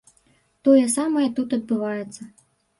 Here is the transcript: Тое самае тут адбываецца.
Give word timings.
Тое 0.67 0.85
самае 0.95 1.27
тут 1.37 1.55
адбываецца. 1.61 2.21